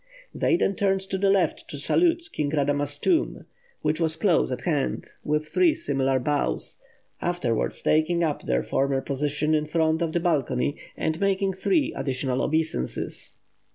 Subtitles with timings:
[0.33, 3.45] They then turned to the left to salute King Radama's tomb,
[3.83, 6.81] which was close at hand, with three similar bows,
[7.21, 12.41] afterwards taking up their former position in front of the balcony, and making three additional
[12.41, 13.33] obeisances.